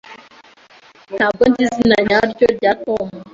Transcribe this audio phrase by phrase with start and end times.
[1.17, 3.07] Ntabwo nzi izina nyaryo rya Tom.